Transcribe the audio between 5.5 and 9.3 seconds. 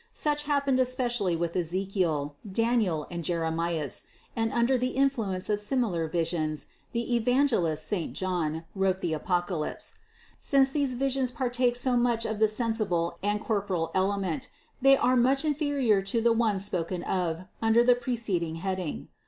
similar visions the evangelist saint John wrote the